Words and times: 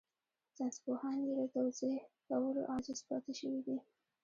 ساينسپوهان 0.55 1.17
يې 1.25 1.33
له 1.39 1.45
توضيح 1.53 1.97
کولو 2.27 2.61
عاجز 2.71 2.99
پاتې 3.07 3.31
شوي 3.39 3.61
دي. 3.67 3.77